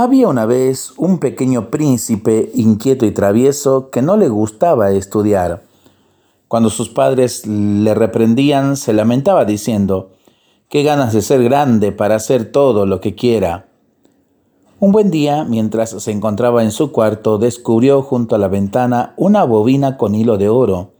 [0.00, 5.64] Había una vez un pequeño príncipe inquieto y travieso que no le gustaba estudiar.
[6.46, 10.10] Cuando sus padres le reprendían, se lamentaba diciendo,
[10.68, 13.66] qué ganas de ser grande para hacer todo lo que quiera.
[14.78, 19.42] Un buen día, mientras se encontraba en su cuarto, descubrió junto a la ventana una
[19.42, 20.92] bobina con hilo de oro.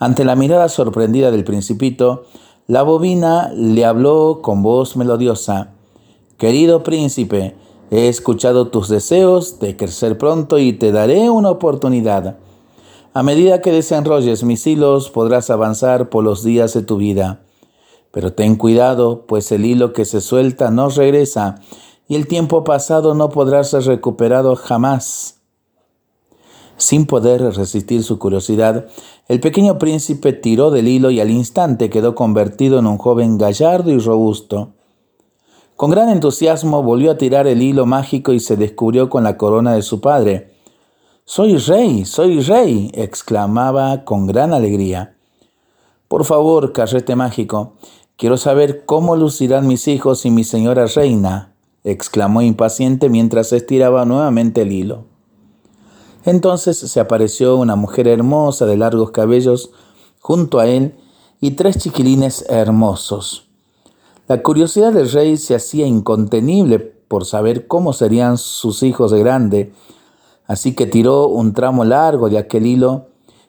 [0.00, 2.24] Ante la mirada sorprendida del principito,
[2.66, 5.74] la bobina le habló con voz melodiosa.
[6.38, 7.54] Querido príncipe,
[7.90, 12.36] he escuchado tus deseos de crecer pronto y te daré una oportunidad.
[13.12, 17.40] A medida que desenrolles mis hilos podrás avanzar por los días de tu vida.
[18.12, 21.56] Pero ten cuidado, pues el hilo que se suelta no regresa
[22.06, 25.40] y el tiempo pasado no podrá ser recuperado jamás.
[26.76, 28.86] Sin poder resistir su curiosidad,
[29.28, 33.90] el pequeño príncipe tiró del hilo y al instante quedó convertido en un joven gallardo
[33.90, 34.72] y robusto.
[35.80, 39.72] Con gran entusiasmo volvió a tirar el hilo mágico y se descubrió con la corona
[39.72, 40.52] de su padre.
[41.24, 45.16] Soy rey, soy rey, exclamaba con gran alegría.
[46.06, 47.76] Por favor, carrete mágico,
[48.18, 54.60] quiero saber cómo lucirán mis hijos y mi señora reina, exclamó impaciente mientras estiraba nuevamente
[54.60, 55.06] el hilo.
[56.26, 59.70] Entonces se apareció una mujer hermosa de largos cabellos
[60.20, 60.94] junto a él
[61.40, 63.49] y tres chiquilines hermosos.
[64.30, 69.72] La curiosidad del rey se hacía incontenible por saber cómo serían sus hijos de grande,
[70.46, 73.06] así que tiró un tramo largo de aquel hilo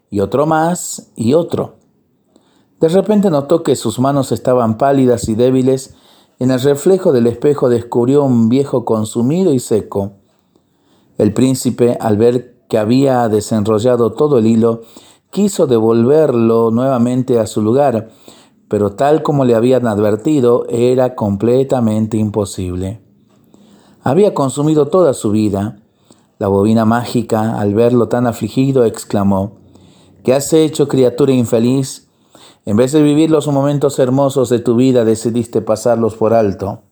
[0.10, 1.76] y otro más y otro.
[2.80, 5.94] De repente notó que sus manos estaban pálidas y débiles.
[6.40, 10.14] En el reflejo del espejo descubrió un viejo consumido y seco.
[11.20, 14.82] El príncipe, al ver que había desenrollado todo el hilo,
[15.30, 18.10] quiso devolverlo nuevamente a su lugar,
[18.72, 23.02] pero tal como le habían advertido, era completamente imposible.
[24.02, 25.80] Había consumido toda su vida.
[26.40, 29.58] La bobina mágica, al verlo tan afligido, exclamó,
[30.24, 32.08] ¿Qué has hecho, criatura infeliz?
[32.66, 36.84] En vez de vivir los momentos hermosos de tu vida, decidiste pasarlos por alto.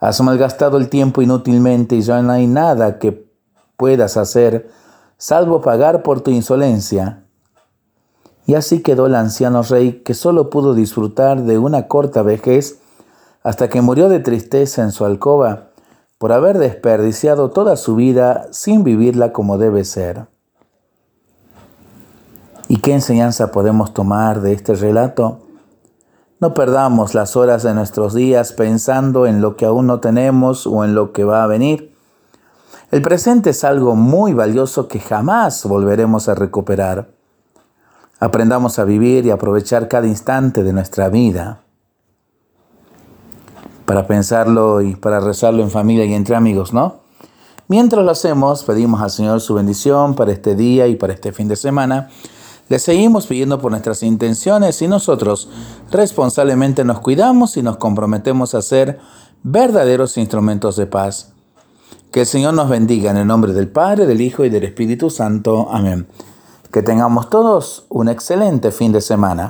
[0.00, 3.24] Has malgastado el tiempo inútilmente y ya no hay nada que
[3.76, 4.68] puedas hacer
[5.16, 7.22] salvo pagar por tu insolencia.
[8.48, 12.78] Y así quedó el anciano rey que solo pudo disfrutar de una corta vejez
[13.42, 15.68] hasta que murió de tristeza en su alcoba
[16.16, 20.28] por haber desperdiciado toda su vida sin vivirla como debe ser.
[22.68, 25.40] ¿Y qué enseñanza podemos tomar de este relato?
[26.40, 30.86] No perdamos las horas de nuestros días pensando en lo que aún no tenemos o
[30.86, 31.94] en lo que va a venir.
[32.92, 37.17] El presente es algo muy valioso que jamás volveremos a recuperar.
[38.20, 41.60] Aprendamos a vivir y aprovechar cada instante de nuestra vida
[43.84, 47.00] para pensarlo y para rezarlo en familia y entre amigos, ¿no?
[47.68, 51.48] Mientras lo hacemos, pedimos al Señor su bendición para este día y para este fin
[51.48, 52.08] de semana.
[52.68, 55.48] Le seguimos pidiendo por nuestras intenciones y nosotros
[55.90, 58.98] responsablemente nos cuidamos y nos comprometemos a ser
[59.42, 61.32] verdaderos instrumentos de paz.
[62.10, 65.08] Que el Señor nos bendiga en el nombre del Padre, del Hijo y del Espíritu
[65.08, 65.68] Santo.
[65.70, 66.06] Amén.
[66.72, 69.46] Que tengamos todos un excelente fin de semana.